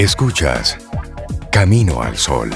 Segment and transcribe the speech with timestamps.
[0.00, 0.78] Escuchas
[1.52, 2.48] Camino al Sol.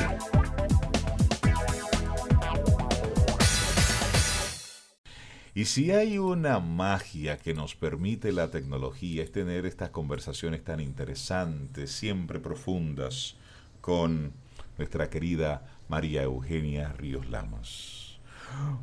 [5.55, 10.81] Y si hay una magia que nos permite la tecnología es tener estas conversaciones tan
[10.81, 13.37] interesantes, siempre profundas,
[13.83, 14.33] con
[14.79, 18.21] nuestra querida María Eugenia Ríos Lamas.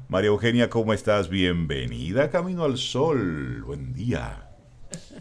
[0.07, 1.29] María Eugenia, ¿cómo estás?
[1.29, 3.63] Bienvenida a Camino al Sol.
[3.63, 4.50] Buen día.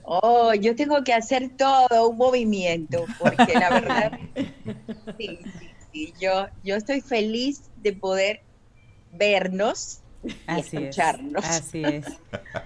[0.03, 4.13] Oh, yo tengo que hacer todo un movimiento, porque la verdad,
[5.19, 8.41] sí, sí, sí, yo, yo estoy feliz de poder
[9.11, 11.45] vernos y Así escucharnos.
[11.45, 11.51] es.
[11.51, 12.07] Así es.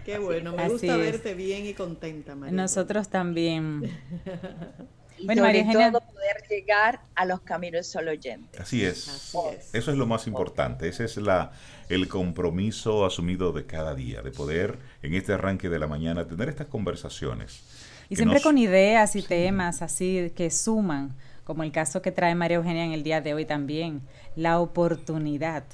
[0.05, 1.13] Qué bueno, me Así gusta es.
[1.13, 2.57] verte bien y contenta, María.
[2.57, 3.85] Nosotros también.
[5.19, 8.61] Y Bueno, sobre María Eugenia- todo poder llegar a los caminos solo oyentes.
[8.61, 9.09] Así es.
[9.09, 9.75] Así es.
[9.75, 10.89] Eso es lo más importante.
[10.89, 11.53] Ese es la,
[11.89, 16.49] el compromiso asumido de cada día, de poder en este arranque de la mañana tener
[16.49, 17.63] estas conversaciones.
[18.09, 22.35] Y siempre nos- con ideas y temas así que suman, como el caso que trae
[22.35, 24.03] María Eugenia en el día de hoy también,
[24.37, 25.65] la oportunidad.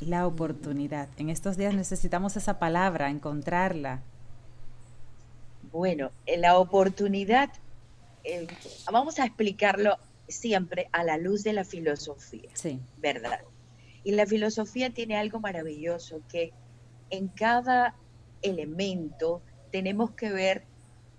[0.00, 1.08] La oportunidad.
[1.18, 4.00] En estos días necesitamos esa palabra, encontrarla.
[5.72, 7.50] Bueno, en la oportunidad,
[8.26, 8.46] eh,
[8.90, 9.96] vamos a explicarlo
[10.28, 12.50] siempre a la luz de la filosofía.
[12.54, 12.80] Sí.
[12.98, 13.40] ¿verdad?
[14.04, 16.52] Y la filosofía tiene algo maravilloso que
[17.10, 17.94] en cada
[18.42, 20.64] elemento tenemos que ver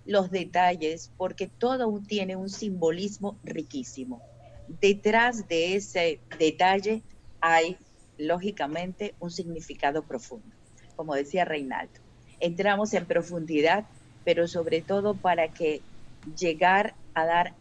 [0.04, 4.22] los detalles porque todo tiene un simbolismo riquísimo.
[4.80, 7.02] Detrás de ese detalle
[7.40, 7.76] hay,
[8.16, 10.48] lógicamente, un significado profundo.
[10.96, 12.00] Como decía Reinaldo,
[12.40, 13.84] entramos en profundidad,
[14.24, 15.82] pero sobre todo para que
[16.36, 17.54] llegar a dar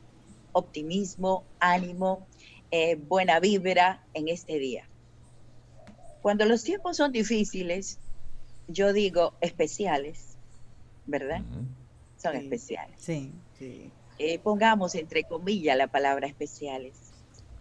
[0.51, 2.27] optimismo, ánimo,
[2.71, 4.89] eh, buena vibra en este día.
[6.21, 7.99] Cuando los tiempos son difíciles,
[8.67, 10.37] yo digo especiales,
[11.05, 11.41] ¿verdad?
[12.21, 12.39] Son Sí.
[12.39, 12.95] especiales.
[12.99, 13.31] Sí.
[13.57, 13.91] Sí.
[14.19, 16.97] Eh, pongamos entre comillas la palabra especiales.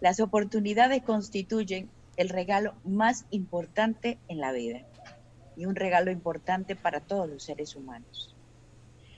[0.01, 4.81] Las oportunidades constituyen el regalo más importante en la vida
[5.55, 8.35] y un regalo importante para todos los seres humanos.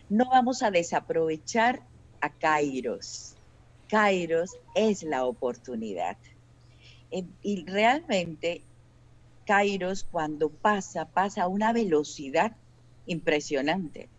[0.10, 1.82] No vamos a desaprovechar
[2.20, 3.36] a Kairos.
[3.88, 6.18] Kairos es la oportunidad.
[7.12, 8.64] Eh, y realmente
[9.46, 12.56] Kairos cuando pasa, pasa a una velocidad
[13.06, 14.10] impresionante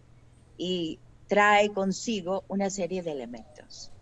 [0.57, 3.93] y trae consigo una serie de elementos.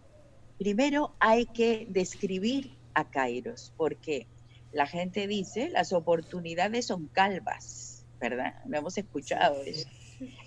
[0.59, 4.27] Primero hay que describir a Kairos, porque
[4.73, 8.63] la gente dice las oportunidades son calvas, ¿verdad?
[8.65, 9.89] No hemos escuchado eso.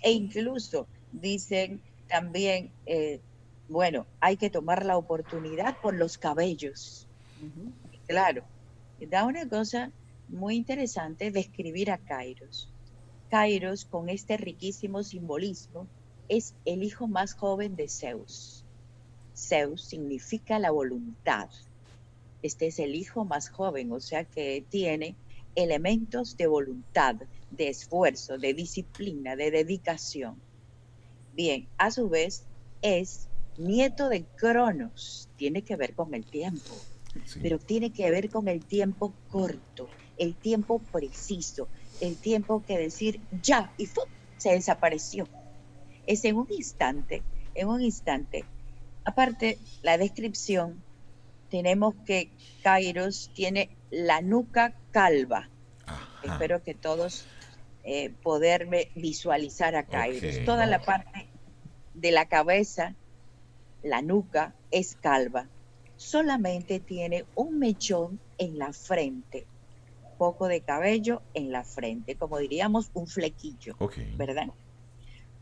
[0.02, 3.20] E incluso dicen también, eh,
[3.68, 7.06] bueno, hay que tomar la oportunidad por los cabellos.
[8.06, 8.44] Claro,
[9.00, 9.90] da una cosa
[10.28, 12.68] muy interesante describir a Kairos.
[13.30, 15.86] Kairos, con este riquísimo simbolismo,
[16.28, 18.64] es el hijo más joven de Zeus.
[19.34, 21.48] Zeus significa la voluntad.
[22.42, 25.16] Este es el hijo más joven, o sea que tiene
[25.54, 27.16] elementos de voluntad,
[27.50, 30.36] de esfuerzo, de disciplina, de dedicación.
[31.32, 32.44] Bien, a su vez
[32.82, 33.28] es
[33.58, 36.74] nieto de Cronos, tiene que ver con el tiempo
[37.26, 37.40] Sí.
[37.42, 41.68] pero tiene que ver con el tiempo corto, el tiempo preciso,
[42.00, 44.04] el tiempo que decir ya y ¡fum!
[44.38, 45.28] se desapareció.
[46.06, 47.22] Es en un instante,
[47.54, 48.44] en un instante.
[49.04, 50.82] Aparte, la descripción,
[51.50, 52.30] tenemos que
[52.62, 55.48] Kairos tiene la nuca calva.
[55.86, 56.32] Ajá.
[56.32, 57.26] Espero que todos
[57.84, 60.44] eh, poderme visualizar a Kairos.
[60.44, 61.26] Toda la parte
[61.94, 62.94] de la cabeza,
[63.82, 65.48] la nuca, es calva.
[65.96, 69.46] Solamente tiene un mechón en la frente,
[70.18, 73.76] poco de cabello en la frente, como diríamos un flequillo.
[74.16, 74.48] ¿verdad?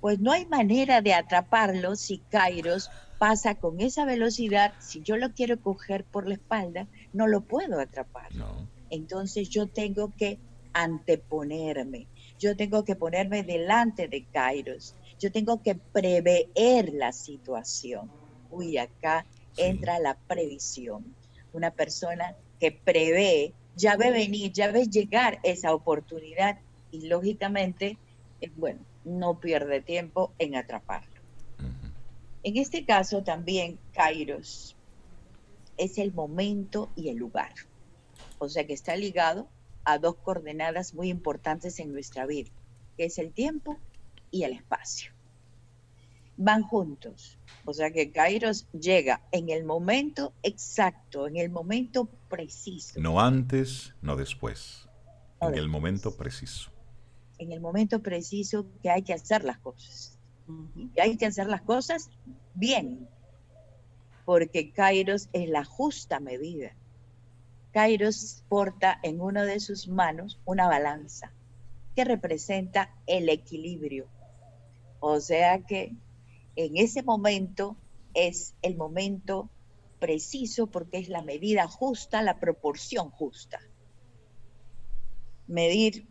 [0.00, 4.72] Pues no hay manera de atraparlo si Kairos pasa con esa velocidad.
[4.78, 8.34] Si yo lo quiero coger por la espalda, no lo puedo atrapar.
[8.34, 8.66] No.
[8.88, 10.38] Entonces yo tengo que
[10.72, 12.06] anteponerme,
[12.40, 18.10] yo tengo que ponerme delante de Kairos, yo tengo que prever la situación.
[18.50, 19.62] Uy, acá Sí.
[19.62, 21.14] entra la previsión.
[21.52, 26.58] Una persona que prevé, ya ve venir, ya ve llegar esa oportunidad
[26.90, 27.98] y lógicamente,
[28.40, 31.20] eh, bueno, no pierde tiempo en atraparlo.
[32.42, 34.76] En este caso también Kairos
[35.76, 37.52] es el momento y el lugar.
[38.38, 39.48] O sea que está ligado
[39.92, 42.50] a dos coordenadas muy importantes en nuestra vida,
[42.96, 43.78] que es el tiempo
[44.30, 45.12] y el espacio.
[46.36, 47.38] Van juntos.
[47.66, 52.98] O sea que Kairos llega en el momento exacto, en el momento preciso.
[53.00, 54.88] No antes, no después.
[55.40, 56.70] No en el momento preciso.
[57.38, 60.18] En el momento preciso que hay que hacer las cosas.
[61.00, 62.10] Hay que hacer las cosas
[62.54, 63.08] bien.
[64.24, 66.76] porque Kairos es la justa medida.
[67.72, 71.32] Kairos porta en una de sus manos una balanza
[71.94, 74.08] que representa el equilibrio.
[74.98, 75.94] O sea que
[76.56, 77.76] en ese momento
[78.14, 79.48] es el momento
[79.98, 83.60] preciso porque es la medida justa, la proporción justa.
[85.46, 86.06] Medir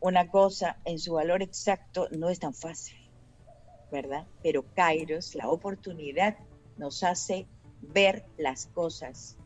[0.00, 2.98] una cosa en su valor exacto no es tan fácil,
[3.90, 4.26] ¿verdad?
[4.42, 6.36] Pero Kairos, la oportunidad,
[6.76, 7.46] nos hace
[7.80, 9.38] ver las cosas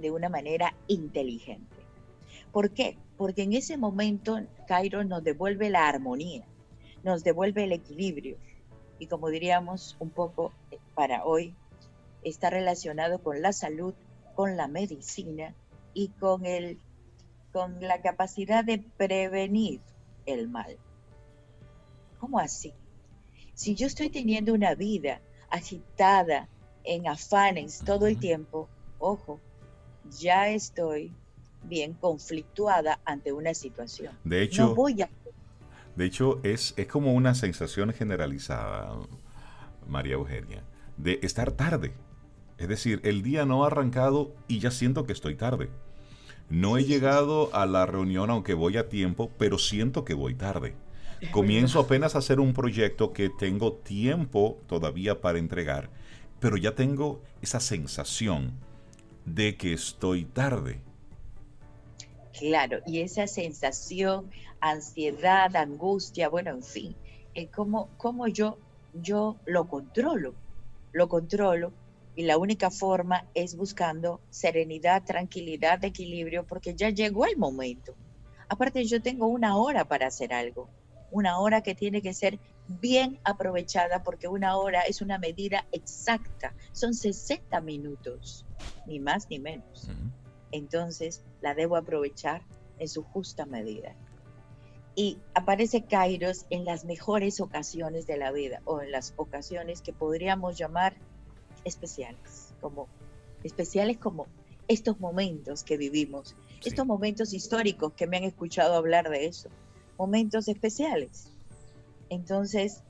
[0.00, 1.76] de una manera inteligente.
[2.52, 2.96] ¿Por qué?
[3.16, 6.44] Porque en ese momento Kairos nos devuelve la armonía,
[7.02, 8.36] nos devuelve el equilibrio.
[8.98, 11.54] Y como diríamos un poco eh, para hoy,
[12.24, 13.94] está relacionado con la salud,
[14.34, 15.54] con la medicina
[15.94, 16.78] y con, el,
[17.52, 19.80] con la capacidad de prevenir
[20.26, 20.76] el mal.
[22.18, 22.72] ¿Cómo así?
[23.54, 25.20] Si yo estoy teniendo una vida
[25.50, 26.48] agitada,
[26.88, 28.68] en afanes todo el tiempo,
[28.98, 29.40] ojo,
[30.18, 31.12] ya estoy
[31.64, 34.12] bien conflictuada ante una situación.
[34.24, 34.74] De hecho,
[35.96, 38.94] de hecho es, es como una sensación generalizada,
[39.86, 40.62] María Eugenia,
[40.96, 41.92] de estar tarde.
[42.58, 45.70] Es decir, el día no ha arrancado y ya siento que estoy tarde.
[46.50, 50.74] No he llegado a la reunión aunque voy a tiempo, pero siento que voy tarde.
[51.32, 55.90] Comienzo apenas a hacer un proyecto que tengo tiempo todavía para entregar,
[56.38, 58.52] pero ya tengo esa sensación
[59.34, 60.80] de que estoy tarde.
[62.38, 64.30] Claro, y esa sensación,
[64.60, 66.96] ansiedad, angustia, bueno, en fin,
[67.34, 68.58] es como, como yo,
[68.94, 70.34] yo lo controlo,
[70.92, 71.72] lo controlo
[72.14, 77.94] y la única forma es buscando serenidad, tranquilidad, equilibrio, porque ya llegó el momento.
[78.48, 80.68] Aparte, yo tengo una hora para hacer algo,
[81.10, 86.54] una hora que tiene que ser bien aprovechada, porque una hora es una medida exacta,
[86.72, 88.44] son 60 minutos,
[88.86, 89.90] ni más ni menos.
[90.52, 92.42] Entonces, la debo aprovechar
[92.78, 93.94] en su justa medida.
[94.94, 99.92] Y aparece Kairos en las mejores ocasiones de la vida, o en las ocasiones que
[99.92, 100.96] podríamos llamar
[101.64, 102.88] especiales, como
[103.44, 104.26] especiales como
[104.66, 109.48] estos momentos que vivimos, estos momentos históricos que me han escuchado hablar de eso,
[109.96, 111.32] momentos especiales.
[112.10, 112.82] Entonces,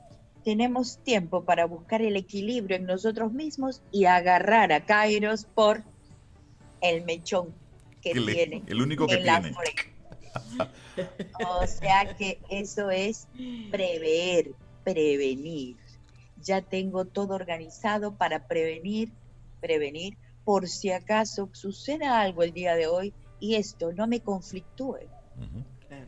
[0.45, 5.83] tenemos tiempo para buscar el equilibrio en nosotros mismos y agarrar a Kairos por
[6.81, 7.55] el mechón
[8.01, 8.63] que tiene.
[8.67, 9.53] El único que tiene.
[11.49, 13.29] o sea que eso es
[13.71, 14.53] prever,
[14.85, 15.77] prevenir
[16.43, 19.13] ya tengo todo organizado para prevenir,
[19.61, 25.01] prevenir, por si acaso suceda algo el día de hoy y esto no me conflictúe.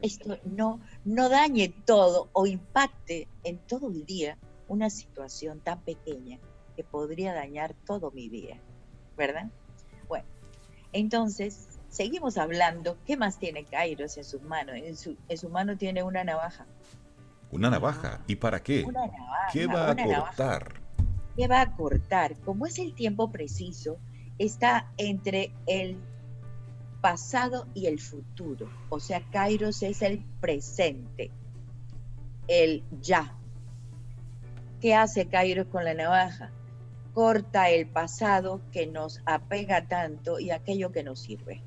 [0.03, 4.39] Esto no, no dañe todo o impacte en todo el día
[4.69, 6.39] una situación tan pequeña
[6.77, 8.61] que podría dañar todo mi día,
[9.17, 9.51] ¿verdad?
[10.09, 10.27] Bueno,
[10.93, 12.97] entonces seguimos hablando.
[13.05, 14.77] ¿Qué más tiene Kairos en sus manos?
[14.77, 16.67] En su, en su mano tiene una navaja.
[17.51, 18.23] Una navaja.
[18.27, 18.87] ¿Y para qué?
[19.53, 20.75] ¿Qué va a cortar?
[21.37, 22.37] ¿Qué va a cortar?
[22.41, 23.99] Como es el tiempo preciso,
[24.39, 25.99] está entre el
[27.01, 28.71] pasado y el futuro.
[28.89, 31.31] O sea, Kairos es el presente,
[32.49, 33.37] el ya.
[34.81, 36.51] ¿Qué hace Kairos con la navaja?
[37.15, 41.63] Corta el pasado que nos apega tanto y aquello que nos sirve,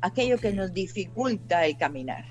[0.00, 2.24] aquello que nos dificulta el caminar.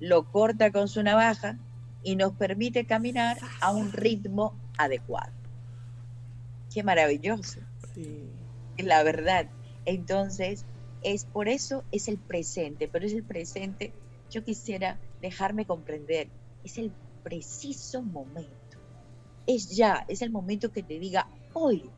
[0.00, 1.58] Lo corta con su navaja
[2.02, 5.32] y nos permite caminar a un ritmo adecuado.
[6.72, 7.60] Qué maravilloso.
[7.94, 8.28] Sí.
[8.78, 9.46] La verdad.
[9.86, 10.66] Entonces,
[11.04, 13.92] es por eso es el presente, pero es el presente,
[14.30, 16.28] yo quisiera dejarme comprender,
[16.64, 16.90] es el
[17.22, 18.78] preciso momento.
[19.46, 21.90] Es ya, es el momento que te diga, hoy,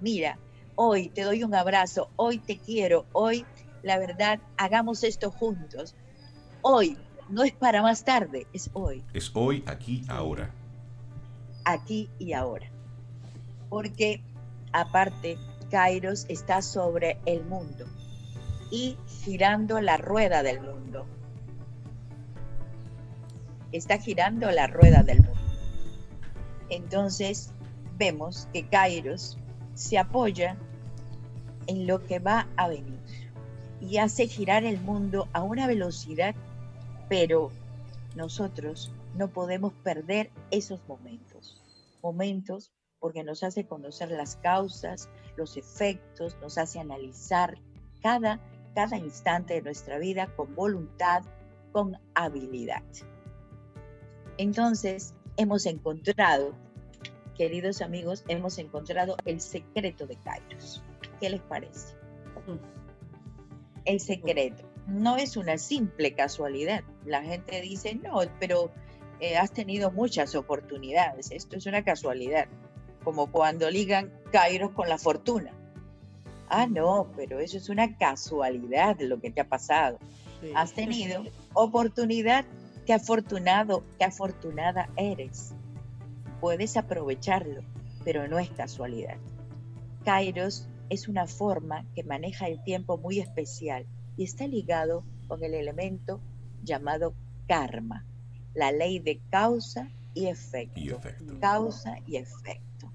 [0.00, 0.38] mira,
[0.74, 3.44] hoy te doy un abrazo, hoy te quiero, hoy,
[3.82, 5.94] la verdad, hagamos esto juntos.
[6.62, 6.96] Hoy
[7.28, 9.04] no es para más tarde, es hoy.
[9.12, 10.50] Es hoy, aquí, ahora.
[11.66, 12.70] Aquí y ahora.
[13.68, 14.22] Porque
[14.72, 15.36] aparte,
[15.70, 17.86] Kairos está sobre el mundo
[18.74, 21.06] y girando la rueda del mundo.
[23.70, 25.40] Está girando la rueda del mundo.
[26.70, 27.52] Entonces,
[27.96, 29.38] vemos que Kairos
[29.74, 30.56] se apoya
[31.68, 32.98] en lo que va a venir
[33.80, 36.34] y hace girar el mundo a una velocidad
[37.08, 37.52] pero
[38.16, 41.62] nosotros no podemos perder esos momentos.
[42.02, 47.56] Momentos porque nos hace conocer las causas, los efectos, nos hace analizar
[48.02, 48.40] cada,
[48.74, 51.22] cada instante de nuestra vida con voluntad,
[51.72, 52.82] con habilidad.
[54.36, 56.54] Entonces, hemos encontrado
[57.34, 60.82] queridos amigos, hemos encontrado el secreto de Kairos.
[61.20, 61.96] ¿Qué les parece?
[63.84, 66.84] El secreto no es una simple casualidad.
[67.04, 68.70] La gente dice, no, pero
[69.20, 71.30] eh, has tenido muchas oportunidades.
[71.30, 72.46] Esto es una casualidad.
[73.02, 75.52] Como cuando ligan Kairos con la fortuna.
[76.56, 79.98] Ah, no, pero eso es una casualidad lo que te ha pasado.
[80.40, 80.52] Sí.
[80.54, 82.44] Has tenido oportunidad,
[82.86, 85.52] qué afortunado, qué afortunada eres.
[86.40, 87.62] Puedes aprovecharlo,
[88.04, 89.16] pero no es casualidad.
[90.04, 93.84] Kairos es una forma que maneja el tiempo muy especial
[94.16, 96.20] y está ligado con el elemento
[96.62, 97.14] llamado
[97.48, 98.06] karma,
[98.54, 100.78] la ley de causa y efecto.
[100.78, 101.34] Y efecto.
[101.40, 102.92] Causa y efecto.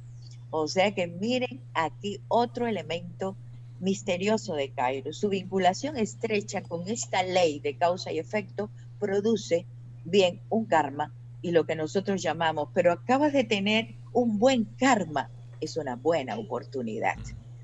[0.49, 3.35] O sea que miren aquí otro elemento
[3.79, 5.17] misterioso de Kairos.
[5.17, 8.69] Su vinculación estrecha con esta ley de causa y efecto
[8.99, 9.65] produce
[10.05, 15.29] bien un karma y lo que nosotros llamamos, pero acabas de tener un buen karma,
[15.61, 17.17] es una buena oportunidad,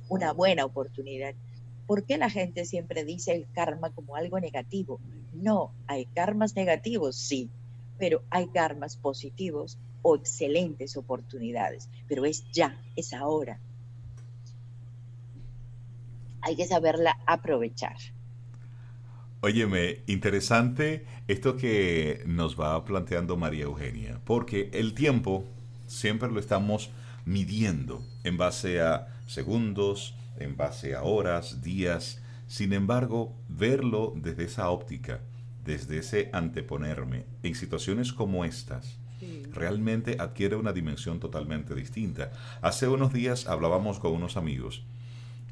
[0.10, 1.34] una buena oportunidad.
[1.86, 5.00] ¿Por qué la gente siempre dice el karma como algo negativo?
[5.34, 7.50] No, hay karmas negativos, sí,
[7.98, 13.60] pero hay karmas positivos o excelentes oportunidades, pero es ya, es ahora.
[16.46, 17.98] Hay que saberla aprovechar.
[19.42, 25.44] Óyeme, interesante esto que nos va planteando María Eugenia, porque el tiempo
[25.88, 26.92] siempre lo estamos
[27.25, 32.22] midiendo en base a segundos, en base a horas, días.
[32.48, 35.22] Sin embargo, verlo desde esa óptica,
[35.64, 39.42] desde ese anteponerme, en situaciones como estas, Sí.
[39.52, 42.32] realmente adquiere una dimensión totalmente distinta.
[42.62, 44.84] Hace unos días hablábamos con unos amigos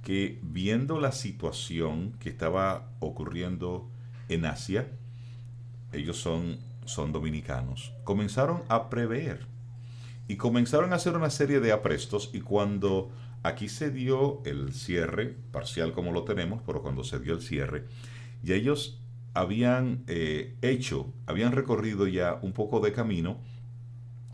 [0.04, 3.90] que viendo la situación que estaba ocurriendo
[4.30, 4.88] en Asia,
[5.94, 9.48] ellos son, son dominicanos, comenzaron a prever
[10.28, 13.12] y comenzaron a hacer una serie de aprestos y cuando
[13.44, 17.86] aquí se dio el cierre, parcial como lo tenemos, pero cuando se dio el cierre,
[18.42, 19.00] ya ellos
[19.34, 23.38] habían eh, hecho, habían recorrido ya un poco de camino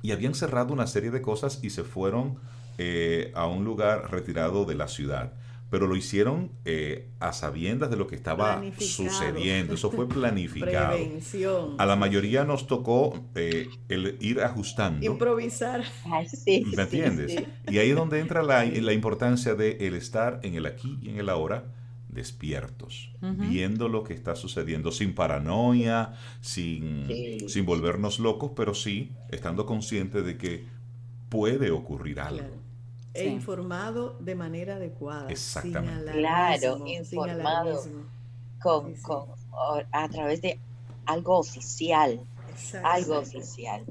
[0.02, 2.38] y habían cerrado una serie de cosas y se fueron
[2.78, 5.34] eh, a un lugar retirado de la ciudad.
[5.70, 9.76] Pero lo hicieron eh, a sabiendas de lo que estaba sucediendo.
[9.76, 10.96] Eso fue planificado.
[10.98, 11.76] Prevención.
[11.78, 15.06] A la mayoría nos tocó eh, el ir ajustando.
[15.06, 15.84] Improvisar.
[16.06, 17.34] Ay, sí, ¿Me entiendes?
[17.34, 17.46] sí.
[17.72, 21.10] Y ahí es donde entra la, la importancia de el estar en el aquí y
[21.10, 21.66] en el ahora
[22.10, 27.48] despiertos, viendo lo que está sucediendo, sin paranoia, sin, Sí.
[27.48, 30.66] sin volvernos locos, pero sí estando conscientes de que
[31.30, 32.40] puede ocurrir algo.
[32.40, 32.69] Claro.
[33.14, 33.28] E Sí.
[33.28, 35.30] informado de manera adecuada.
[35.32, 36.12] Exactamente.
[36.12, 37.82] Sin Claro, sin informado.
[38.62, 39.02] Con, Sí, sí.
[39.04, 39.30] con-
[39.92, 40.60] a través de
[41.06, 42.88] algo oficial, Exacto.
[42.88, 43.84] algo oficial.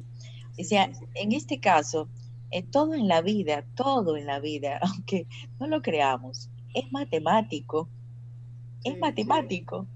[0.59, 2.09] O sea, en este caso,
[2.51, 5.27] eh, todo en la vida, todo en la vida, aunque
[5.59, 7.89] no lo creamos, es matemático.
[8.85, 9.87] Es Sí, matemático.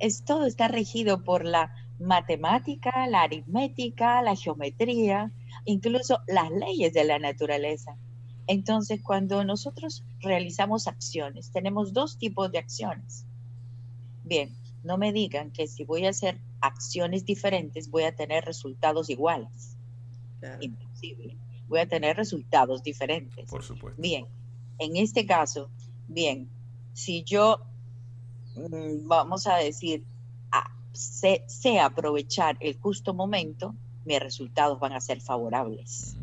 [0.00, 5.30] Es, todo está regido por la matemática, la aritmética, la geometría,
[5.64, 7.96] incluso las leyes de la naturaleza.
[8.46, 13.24] Entonces, cuando nosotros realizamos acciones, tenemos dos tipos de acciones.
[14.22, 19.10] Bien, no me digan que si voy a hacer acciones diferentes voy a tener resultados
[19.10, 19.76] iguales.
[20.40, 20.62] Claro.
[20.62, 21.36] Imposible.
[21.68, 23.48] Voy a tener resultados diferentes.
[23.48, 24.00] Por supuesto.
[24.00, 24.26] Bien,
[24.78, 25.70] en este caso,
[26.08, 26.48] bien,
[26.92, 27.60] si yo,
[28.56, 30.04] mm, vamos a decir,
[30.52, 33.74] a- sé, sé aprovechar el justo momento,
[34.04, 36.16] mis resultados van a ser favorables.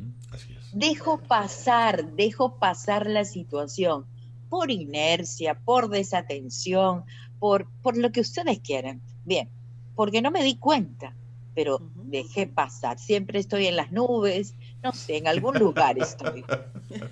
[0.74, 4.06] Dejo pasar, dejo pasar la situación
[4.50, 7.06] por inercia, por desatención,
[7.40, 9.02] por, por lo que ustedes quieran.
[9.26, 9.50] Bien,
[9.96, 11.16] porque no me di cuenta,
[11.56, 13.00] pero dejé pasar.
[13.00, 16.46] Siempre estoy en las nubes, no sé, en algún lugar estoy.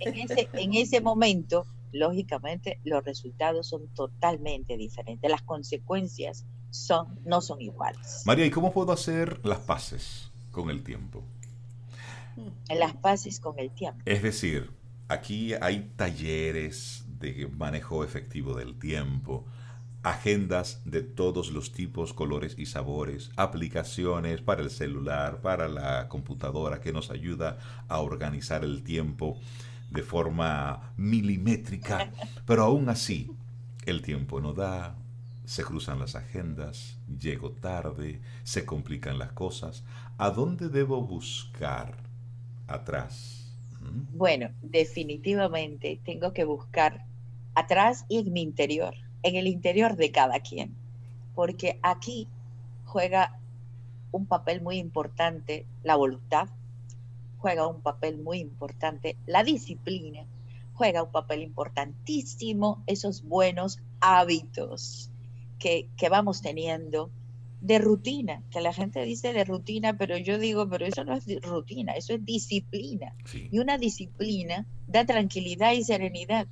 [0.01, 5.31] En ese, en ese momento, lógicamente, los resultados son totalmente diferentes.
[5.31, 8.23] Las consecuencias son, no son iguales.
[8.25, 11.23] María, ¿y cómo puedo hacer las paces con el tiempo?
[12.69, 14.01] En las paces con el tiempo.
[14.05, 14.71] Es decir,
[15.07, 19.45] aquí hay talleres de manejo efectivo del tiempo,
[20.03, 26.79] agendas de todos los tipos, colores y sabores, aplicaciones para el celular, para la computadora
[26.79, 29.39] que nos ayuda a organizar el tiempo
[29.91, 32.11] de forma milimétrica,
[32.45, 33.31] pero aún así
[33.85, 34.95] el tiempo no da,
[35.45, 39.83] se cruzan las agendas, llego tarde, se complican las cosas.
[40.17, 42.08] ¿A dónde debo buscar
[42.69, 43.57] atrás?
[44.13, 47.05] Bueno, definitivamente tengo que buscar
[47.55, 50.75] atrás y en mi interior, en el interior de cada quien,
[51.35, 52.27] porque aquí
[52.85, 53.39] juega
[54.11, 56.49] un papel muy importante la voluntad,
[57.37, 60.25] juega un papel muy importante, la disciplina
[60.73, 65.09] juega un papel importantísimo, esos buenos hábitos
[65.59, 67.11] que, que vamos teniendo
[67.61, 71.25] de rutina, que la gente dice de rutina, pero yo digo, pero eso no es
[71.41, 73.13] rutina, eso es disciplina.
[73.25, 73.49] Sí.
[73.51, 76.47] Y una disciplina da tranquilidad y serenidad.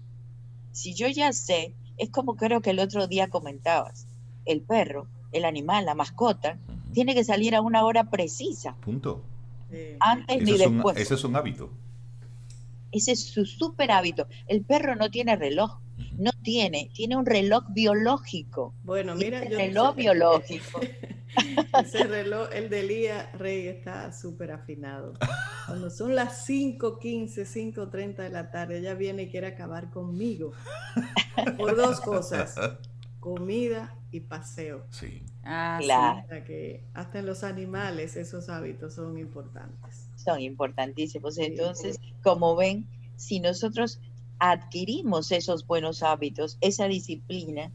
[0.71, 4.07] Si yo ya sé, es como creo que el otro día comentabas,
[4.45, 6.59] el perro, el animal, la mascota,
[6.93, 9.23] tiene que salir a una hora precisa, Punto.
[9.99, 10.97] Antes ni es, un, después.
[10.97, 11.69] ese es un hábito.
[12.91, 14.27] Ese es su súper hábito.
[14.47, 15.79] El perro no tiene reloj,
[16.17, 18.73] no tiene, tiene un reloj biológico.
[18.83, 20.79] Bueno, mira, ese yo reloj biológico.
[21.83, 25.13] Ese reloj, el de Lía Rey, está súper afinado.
[25.67, 30.53] Cuando son las 5.15, 5.30 de la tarde, ella viene y quiere acabar conmigo.
[31.57, 32.55] Por dos cosas,
[33.19, 34.85] comida y paseo.
[34.89, 35.23] Sí.
[35.43, 36.25] Ah, Claro.
[36.45, 40.06] Que hasta en los animales esos hábitos son importantes.
[40.27, 41.37] Son importantísimos.
[41.37, 44.01] Entonces, como ven, si nosotros
[44.39, 47.71] adquirimos esos buenos hábitos, esa disciplina,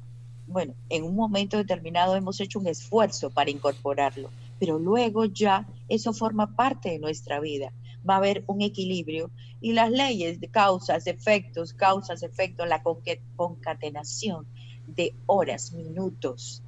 [0.47, 4.29] bueno, en un momento determinado hemos hecho un esfuerzo para incorporarlo,
[4.61, 7.73] pero luego ya eso forma parte de nuestra vida.
[8.09, 9.31] Va a haber un equilibrio
[9.63, 14.47] y las leyes de causas, efectos, causas, efectos, la concatenación
[14.87, 16.63] de horas, minutos,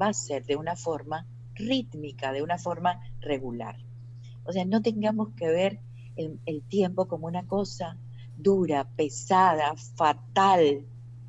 [0.00, 3.76] va a ser de una forma rítmica, de una forma regular.
[4.44, 5.78] O sea, no tengamos que ver
[6.16, 7.96] el, el tiempo como una cosa
[8.36, 10.82] dura, pesada, fatal.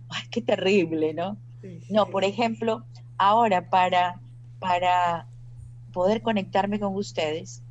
[0.10, 1.38] Ay, qué terrible, ¿no?
[1.62, 2.84] Sí, No, por ejemplo,
[3.18, 4.20] ahora para,
[4.60, 5.28] para
[5.94, 7.62] poder conectarme con ustedes,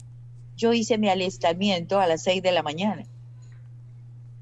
[0.56, 3.04] yo hice mi alistamiento a las 6 de la mañana.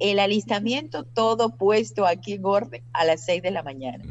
[0.01, 4.05] El alistamiento todo puesto aquí en orden a las 6 de la mañana.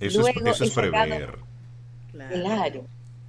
[0.00, 1.38] Eso es, Luego eso es sacado- prever.
[2.10, 2.34] Claro.
[2.34, 2.84] Claro,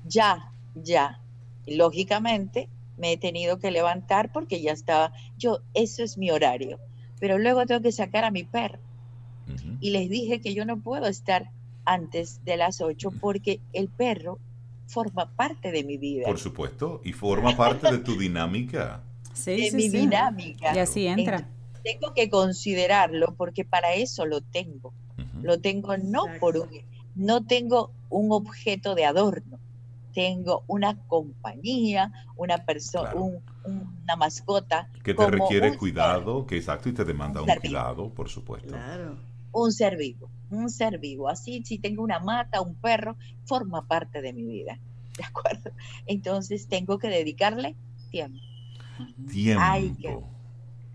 [0.08, 1.20] ya, ya.
[1.68, 2.70] Lógicamente
[3.02, 6.80] me he tenido que levantar porque ya estaba, yo, eso es mi horario.
[7.20, 8.80] Pero luego tengo que sacar a mi perro.
[9.82, 11.50] Y les dije que yo no puedo estar
[11.84, 14.40] antes de las 8 porque el perro
[14.88, 17.02] forma parte de mi vida, Por supuesto.
[17.04, 19.02] Y forma parte de tu dinámica.
[19.34, 19.98] Sí, de sí, mi sí.
[19.98, 20.76] dinámica.
[20.76, 21.50] Y así entra.
[21.84, 24.94] Tengo que considerarlo porque para eso lo tengo.
[25.42, 26.40] Lo tengo no Exacto.
[26.40, 26.70] por un,
[27.16, 29.60] no tengo un objeto de adorno,
[30.14, 33.42] tengo una compañía, una persona, Claro.
[33.66, 37.54] una mascota, Que te como requiere un cuidado, que exacto, y te demanda un un
[37.54, 37.72] ser vivo.
[37.74, 38.70] cuidado, por supuesto.
[38.70, 39.18] Claro.
[39.54, 41.28] un ser vivo, un ser vivo.
[41.28, 44.80] Así, si tengo una mata, un perro, forma parte de mi vida,
[45.18, 45.72] ¿de acuerdo?
[46.06, 47.76] Entonces tengo que dedicarle
[48.12, 48.40] tiempo,
[49.60, 50.28] Ay, qué- Tiempo.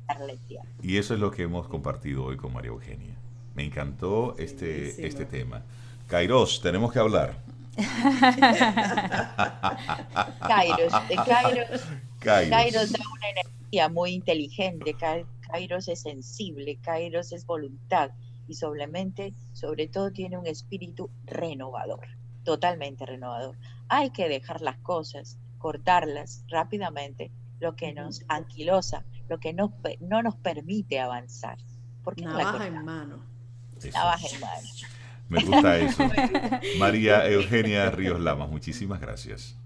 [0.08, 0.68] darle tiempo.
[0.82, 3.14] Y eso es lo que hemos compartido hoy con María Eugenia.
[3.54, 5.06] Me encantó este, Buenísimo.
[5.06, 5.62] este tema.
[6.08, 7.42] Kairos, tenemos que hablar.
[10.46, 10.92] Kairos,
[11.26, 11.82] Kairos,
[12.20, 12.50] Kairos.
[12.50, 18.10] Kairos da una energía muy inteligente, Kai- Kairos es sensible, Kairos es voluntad
[18.48, 22.06] y sobremente, sobre todo tiene un espíritu renovador,
[22.44, 23.56] totalmente renovador.
[23.88, 30.22] Hay que dejar las cosas, cortarlas rápidamente, lo que nos anquilosa, lo que pe- no
[30.22, 31.58] nos permite avanzar.
[32.04, 33.18] ¿Por qué no la Navaja en mano.
[33.92, 34.68] Navaja en mano.
[35.28, 36.04] Me gusta eso.
[36.78, 39.56] María Eugenia Ríos Lamas, muchísimas gracias.